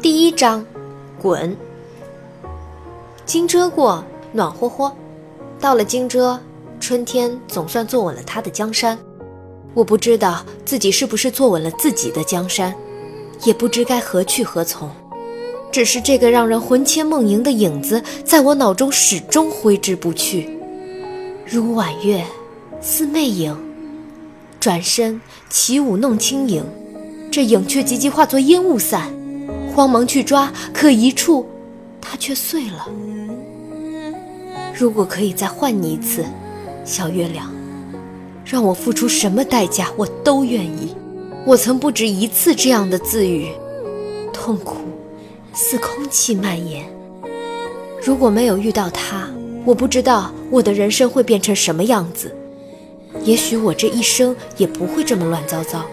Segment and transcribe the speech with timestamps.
[0.00, 0.64] 第一章，
[1.20, 1.56] 滚。
[3.26, 4.92] 惊蛰过，暖和和。
[5.58, 6.38] 到了惊蛰，
[6.78, 8.96] 春天总算坐稳了它的江山。
[9.74, 12.72] 我不知道自己是不是坐稳了自己的江山，
[13.42, 14.88] 也不知该何去何从。
[15.72, 20.48] 只是这个让人魂牵梦萦的影子，在我脑中始终挥之不去，
[21.44, 22.24] 如婉月，
[22.80, 23.56] 似魅影。
[24.60, 25.20] 转身
[25.50, 26.64] 起舞弄清影，
[27.32, 29.12] 这影却急急化作烟雾散。
[29.78, 31.46] 慌忙去抓，可一触，
[32.00, 32.88] 它却碎了。
[34.74, 36.24] 如果可以再换你一次，
[36.84, 37.48] 小月亮，
[38.44, 40.96] 让我付出什么代价，我都愿意。
[41.46, 43.52] 我曾不止一次这样的自语，
[44.32, 44.78] 痛苦
[45.54, 46.84] 似空气蔓延。
[48.04, 49.28] 如果没有遇到他，
[49.64, 52.34] 我不知道我的人生会变成什么样子。
[53.22, 55.84] 也许我这一生也不会这么乱糟糟。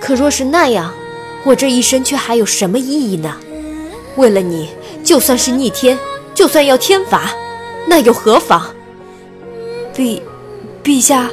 [0.00, 0.92] 可若是那样，
[1.44, 3.36] 我这一生却还有什么意义呢？
[4.16, 4.68] 为了你，
[5.04, 5.98] 就算是逆天，
[6.34, 7.30] 就算要天罚，
[7.86, 8.74] 那又何妨？
[9.94, 10.20] 陛，
[10.82, 11.30] 陛下。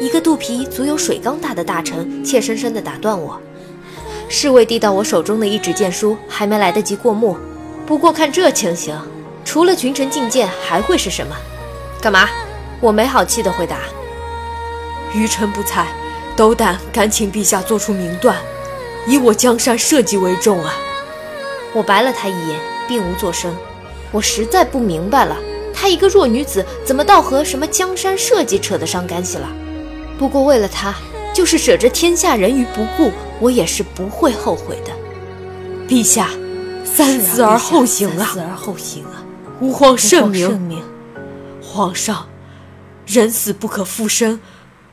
[0.00, 3.40] 一个肚皮足有水缸大的大臣怯生生地打断我。
[4.28, 7.36] 侍卫递到我手中的一纸荐书还没来得及过目，
[7.86, 8.98] 不过看这情形，
[9.44, 11.36] 除了群臣进谏，还会是什么？
[12.00, 12.28] 干嘛？
[12.80, 13.78] 我没好气地回答
[15.14, 15.86] ：“愚臣不才。”
[16.36, 18.36] 斗胆，敢请陛下做出明断，
[19.06, 20.74] 以我江山社稷为重啊！
[21.74, 23.54] 我白了他一眼，并无作声。
[24.10, 25.36] 我实在不明白了，
[25.74, 29.48] 她一个弱女子，怎么倒和什么江山社稷扯得上干系了？
[30.18, 30.94] 不过为了她，
[31.34, 33.10] 就是舍着天下人于不顾，
[33.40, 34.92] 我也是不会后悔的。
[35.88, 36.30] 陛下，
[36.84, 38.24] 三思而后行啊！
[38.24, 39.22] 三思而后行啊！
[39.60, 40.82] 吾皇圣明。
[41.62, 42.26] 皇上，
[43.06, 44.40] 人死不可复生。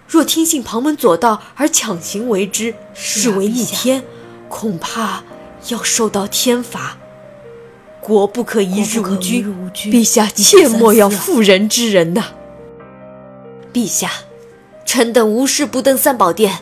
[0.09, 4.03] 若听信旁门左道而强行为之，是为逆天，
[4.49, 5.23] 恐怕
[5.67, 6.97] 要受到天罚。
[8.01, 12.25] 国不可一日无君，陛下切莫要妇人之仁呐！
[13.71, 14.09] 陛下，
[14.83, 16.61] 臣等无事不登三宝殿，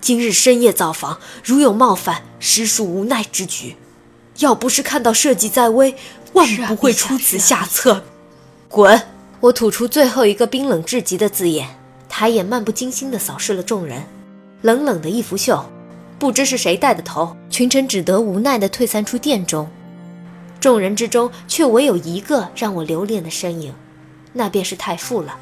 [0.00, 3.76] 今日深夜造访，如有冒犯，实属无奈之举。
[4.38, 5.94] 要不是看到社稷在危，
[6.32, 8.04] 万不会出此下策。
[8.70, 9.02] 滚！
[9.40, 11.78] 我吐出最后一个冰冷至极的字眼。
[12.18, 14.02] 抬眼漫不经心地扫视了众人，
[14.62, 15.62] 冷冷的一拂袖，
[16.18, 19.68] 不知是谁带的头，群臣只得无奈地退散出殿中。
[20.58, 23.70] 众人之中，却唯有一个让我留恋的身影，
[24.32, 25.36] 那便是太傅了。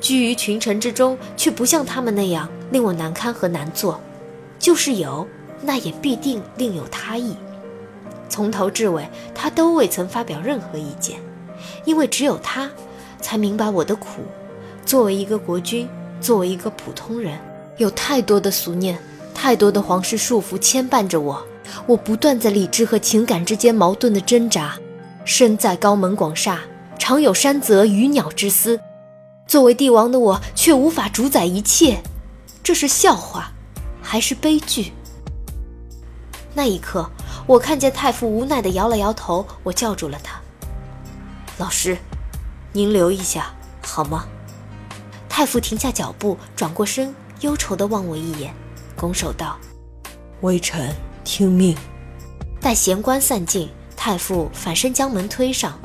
[0.00, 4.00] 居于群臣之中，却不像他们那样令我难堪和难做，
[4.58, 5.28] 就是有，
[5.60, 7.36] 那也必定另有他意。
[8.30, 11.18] 从头至尾，他都未曾发表任何意见，
[11.84, 12.70] 因为只有他，
[13.20, 14.22] 才明白我的苦。
[14.86, 15.88] 作为一个国君，
[16.20, 17.36] 作为一个普通人，
[17.76, 18.96] 有太多的俗念，
[19.34, 21.44] 太多的皇室束缚牵绊着我。
[21.86, 24.78] 我不断在理智和情感之间矛盾的挣扎。
[25.24, 26.60] 身在高门广厦，
[27.00, 28.78] 常有山泽鱼鸟之思。
[29.48, 32.00] 作为帝王的我，却无法主宰一切。
[32.62, 33.50] 这是笑话，
[34.00, 34.92] 还是悲剧？
[36.54, 37.10] 那一刻，
[37.48, 39.44] 我看见太傅无奈地摇了摇头。
[39.64, 40.40] 我叫住了他
[41.58, 41.98] ：“老师，
[42.72, 43.52] 您留一下
[43.82, 44.24] 好吗？”
[45.36, 48.54] 太傅停下脚步，转过身，忧愁地望我一眼，
[48.96, 49.58] 拱手道
[50.40, 51.76] ：“微臣听命。”
[52.58, 55.78] 待闲官散尽，太傅反身将门推上。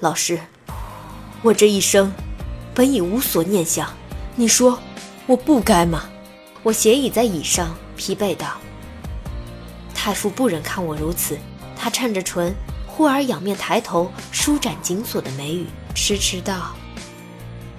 [0.00, 0.38] 老师，
[1.40, 2.12] 我这一生
[2.74, 3.90] 本已无所念想，
[4.36, 4.78] 你说
[5.26, 6.04] 我不该吗？
[6.62, 8.58] 我斜倚在椅上，疲惫道。
[9.94, 11.38] 太傅不忍看我如此，
[11.74, 12.54] 他颤着唇，
[12.86, 16.74] 忽而仰面抬头，舒展紧锁的眉宇，迟迟道。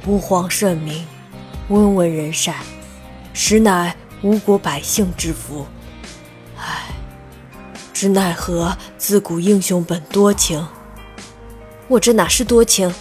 [0.06, 1.06] 吾皇圣明，
[1.68, 2.56] 温文仁善，
[3.34, 5.66] 实乃吴国百姓之福。
[6.58, 6.88] 唉，
[7.94, 10.66] 只奈何自古英雄本多情。
[11.90, 12.92] 我这哪是多情，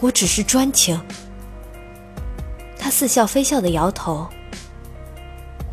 [0.00, 0.98] 我只是专情。
[2.78, 4.26] 他似笑非笑的摇头。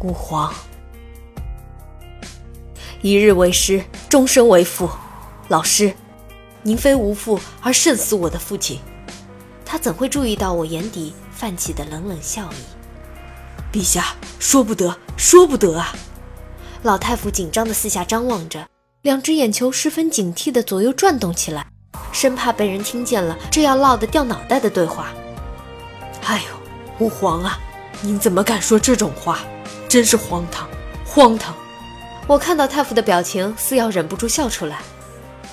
[0.02, 0.54] 吾皇
[3.02, 4.90] 一日为师，终身为父。
[5.48, 5.96] 老师，
[6.64, 8.80] 您非无父，而胜似我的父亲。
[9.66, 13.78] 他怎会注意到我眼底泛起的冷冷笑意？
[13.78, 15.94] 陛下说不得，说不得啊！
[16.84, 18.68] 老太傅紧张的四下张望着，
[19.02, 21.66] 两只眼球十分警惕的左右转动起来，
[22.12, 25.08] 生怕被人听见了这要落得掉脑袋的对话。
[26.24, 27.60] 哎呦，吾皇啊，
[28.02, 29.40] 您怎么敢说这种话？
[29.90, 30.70] 真是荒唐，
[31.06, 31.56] 荒唐！
[32.28, 34.80] 我看到太傅的表情，似要忍不住笑出来，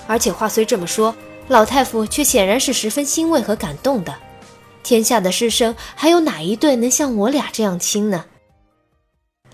[0.07, 1.15] 而且话虽这么说。
[1.47, 4.15] 老太傅却显然是十分欣慰和感动的。
[4.81, 8.25] 天下的师生还有哪一对能像我俩这样亲呢？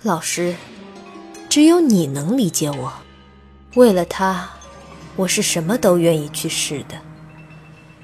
[0.02, 0.56] 老师，
[1.50, 2.94] 只有你能理解我。
[3.76, 4.50] 为了他，
[5.16, 7.00] 我是什么都愿意去试的。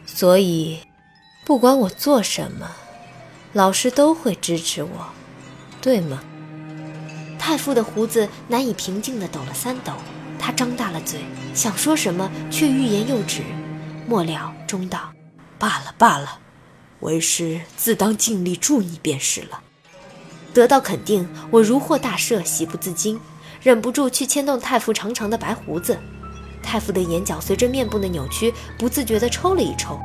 [0.06, 0.80] 所以，
[1.46, 2.70] 不管我做什么，
[3.54, 5.08] 老师都会支持我，
[5.82, 6.24] 对吗？
[7.40, 9.94] 太傅的胡子难以平静地抖了三抖，
[10.38, 11.22] 他张大了嘴，
[11.54, 13.42] 想说什么，却欲言又止。
[14.08, 15.12] 末了，中道
[15.58, 16.40] ：“罢了罢了，
[17.00, 19.62] 为师自当尽力助你便是了。”
[20.54, 23.20] 得到肯定，我如获大赦，喜不自禁，
[23.62, 25.98] 忍不住去牵动太傅长长的白胡子。
[26.62, 30.00] 太傅的眼角随着面部的扭曲，不自觉地抽了一抽。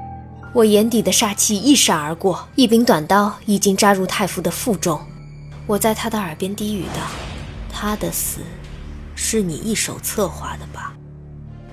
[0.52, 5.00] 我眼底的杀气一闪而过，一柄短刀已经扎入太傅的腹中。
[5.66, 7.02] 我在他的耳边低语道
[7.72, 8.40] ：“他的死，
[9.14, 10.92] 是你一手策划的吧？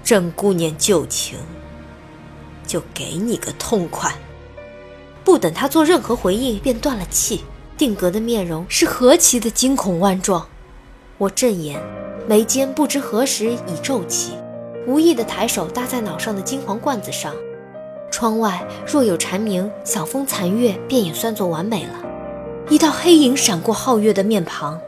[0.04, 1.38] 正顾念旧情，
[2.68, 4.14] 就给你个痛快。”
[5.26, 7.44] 不等他做任何回应，便断了气。
[7.78, 10.48] 定格的面容是何其的惊恐万状！
[11.20, 11.80] 我正眼，
[12.28, 14.34] 眉间不知何时已皱起，
[14.88, 17.36] 无意的抬手搭在脑上的金黄罐子上。
[18.10, 21.94] 窗外若有蝉鸣，晓风残月，便也算作完美了。
[22.70, 24.80] 一道黑影闪过皓月的面庞，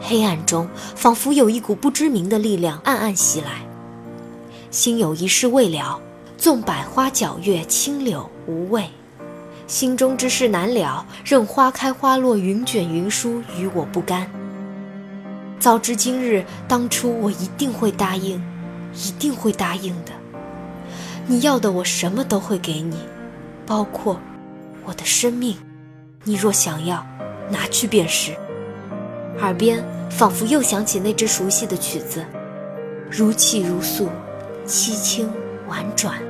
[0.00, 0.66] 黑暗中
[0.96, 3.66] 仿佛有一股不知名的力量暗暗袭来。
[4.70, 6.00] 心有一事未了，
[6.38, 8.84] 纵百花皎月，清柳无味。
[9.66, 14.30] 心中之事难了，任花开花落，云卷云舒，与我不干。
[15.58, 18.40] 早知今日，当初我一定会答应，
[18.94, 20.12] 一定会答应的。
[21.26, 22.96] 你要的，我什么都会给你，
[23.66, 24.20] 包括
[24.84, 25.56] 我的生命。
[26.22, 27.04] 你若想要，
[27.50, 28.32] 拿去便是。
[29.40, 32.24] 耳边仿佛又响起那支熟悉的曲子，
[33.10, 34.08] 如泣如诉，
[34.64, 35.28] 凄清
[35.68, 36.22] 婉转。